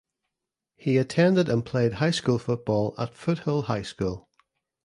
He 0.77 0.97
attended 0.97 1.47
and 1.47 1.63
played 1.63 1.93
high 1.93 2.09
school 2.09 2.39
football 2.39 2.95
at 2.97 3.13
Foothill 3.13 3.61
High 3.61 3.83
School. 3.83 4.27